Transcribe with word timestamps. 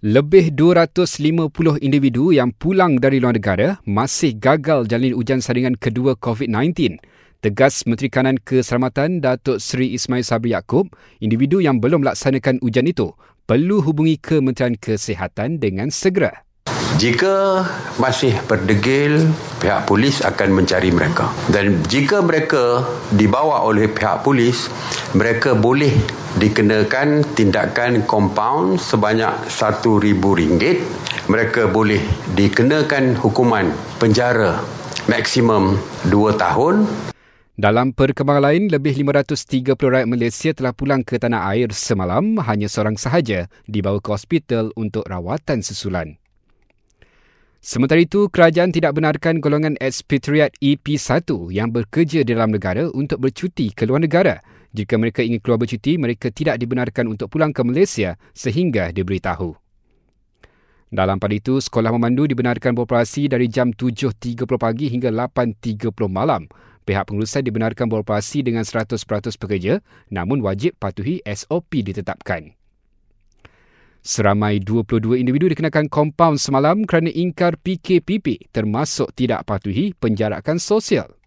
Lebih 0.00 0.56
250 0.56 1.76
individu 1.84 2.32
yang 2.32 2.56
pulang 2.56 2.96
dari 2.96 3.20
luar 3.20 3.36
negara 3.36 3.84
masih 3.84 4.32
gagal 4.32 4.88
jalin 4.88 5.12
ujian 5.12 5.44
saringan 5.44 5.76
kedua 5.76 6.16
COVID-19. 6.16 6.96
Tegas 7.44 7.84
Menteri 7.84 8.08
Kanan 8.08 8.40
Keselamatan 8.40 9.20
Datuk 9.20 9.60
Seri 9.60 9.92
Ismail 9.92 10.24
Sabri 10.24 10.56
Yaakob, 10.56 10.88
individu 11.20 11.60
yang 11.60 11.84
belum 11.84 12.00
melaksanakan 12.00 12.64
ujian 12.64 12.88
itu 12.88 13.12
perlu 13.44 13.84
hubungi 13.84 14.16
Kementerian 14.16 14.72
Kesihatan 14.80 15.60
dengan 15.60 15.92
segera. 15.92 16.48
Jika 17.00 17.64
masih 17.96 18.36
berdegil, 18.44 19.24
pihak 19.56 19.88
polis 19.88 20.20
akan 20.20 20.60
mencari 20.60 20.92
mereka. 20.92 21.32
Dan 21.48 21.80
jika 21.88 22.20
mereka 22.20 22.84
dibawa 23.16 23.64
oleh 23.64 23.88
pihak 23.88 24.20
polis, 24.20 24.68
mereka 25.16 25.56
boleh 25.56 25.96
dikenakan 26.36 27.24
tindakan 27.32 28.04
compound 28.04 28.76
sebanyak 28.76 29.32
RM1,000. 29.48 30.76
Mereka 31.32 31.72
boleh 31.72 32.04
dikenakan 32.36 33.16
hukuman 33.16 33.72
penjara 33.96 34.60
maksimum 35.08 35.80
2 36.12 36.36
tahun. 36.36 36.84
Dalam 37.56 37.96
perkembangan 37.96 38.44
lain, 38.44 38.68
lebih 38.68 38.92
530 39.00 39.72
rakyat 39.72 40.04
Malaysia 40.04 40.52
telah 40.52 40.76
pulang 40.76 41.00
ke 41.00 41.16
tanah 41.16 41.48
air 41.48 41.72
semalam. 41.72 42.36
Hanya 42.44 42.68
seorang 42.68 43.00
sahaja 43.00 43.48
dibawa 43.64 44.04
ke 44.04 44.12
hospital 44.12 44.68
untuk 44.76 45.08
rawatan 45.08 45.64
susulan. 45.64 46.19
Sementara 47.60 48.00
itu, 48.00 48.32
kerajaan 48.32 48.72
tidak 48.72 48.96
benarkan 48.96 49.36
golongan 49.36 49.76
ekspatriat 49.84 50.56
EP1 50.64 51.28
yang 51.52 51.68
bekerja 51.68 52.24
di 52.24 52.32
dalam 52.32 52.56
negara 52.56 52.88
untuk 52.88 53.20
bercuti 53.20 53.68
ke 53.76 53.84
luar 53.84 54.00
negara. 54.00 54.40
Jika 54.72 54.96
mereka 54.96 55.20
ingin 55.20 55.44
keluar 55.44 55.60
bercuti, 55.60 56.00
mereka 56.00 56.32
tidak 56.32 56.56
dibenarkan 56.56 57.12
untuk 57.12 57.28
pulang 57.28 57.52
ke 57.52 57.60
Malaysia 57.60 58.16
sehingga 58.32 58.96
diberitahu. 58.96 59.52
Dalam 60.88 61.20
pada 61.20 61.36
itu, 61.36 61.60
sekolah 61.60 61.92
memandu 61.92 62.24
dibenarkan 62.24 62.72
beroperasi 62.72 63.28
dari 63.28 63.46
jam 63.52 63.76
7.30 63.76 64.40
pagi 64.56 64.88
hingga 64.88 65.12
8.30 65.12 65.92
malam. 66.08 66.48
Pihak 66.88 67.12
pengurusan 67.12 67.44
dibenarkan 67.44 67.92
beroperasi 67.92 68.40
dengan 68.40 68.64
100% 68.64 69.04
pekerja 69.36 69.84
namun 70.08 70.40
wajib 70.40 70.80
patuhi 70.80 71.20
SOP 71.28 71.84
ditetapkan. 71.84 72.59
Seramai 74.00 74.64
22 74.64 75.20
individu 75.20 75.52
dikenakan 75.52 75.92
kompaun 75.92 76.40
semalam 76.40 76.88
kerana 76.88 77.12
ingkar 77.12 77.60
PKPP 77.60 78.48
termasuk 78.48 79.12
tidak 79.12 79.44
patuhi 79.44 79.92
penjarakan 79.92 80.56
sosial. 80.56 81.20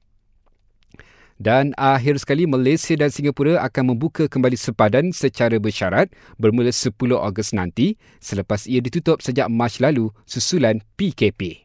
Dan 1.38 1.74
akhir 1.78 2.22
sekali, 2.22 2.46
Malaysia 2.46 2.94
dan 2.96 3.10
Singapura 3.10 3.62
akan 3.62 3.94
membuka 3.94 4.26
kembali 4.30 4.58
sepadan 4.58 5.12
secara 5.14 5.58
bersyarat 5.58 6.10
bermula 6.38 6.72
10 6.72 6.94
Ogos 7.14 7.52
nanti 7.52 7.98
selepas 8.22 8.66
ia 8.70 8.80
ditutup 8.80 9.20
sejak 9.20 9.50
Mac 9.50 9.78
lalu 9.82 10.14
susulan 10.26 10.82
PKP. 10.98 11.63